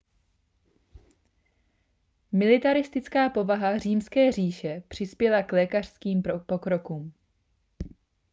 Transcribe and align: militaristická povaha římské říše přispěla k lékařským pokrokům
militaristická 2.31 3.29
povaha 3.29 3.77
římské 3.77 4.31
říše 4.31 4.83
přispěla 4.89 5.43
k 5.43 5.51
lékařským 5.51 6.21
pokrokům 6.45 7.13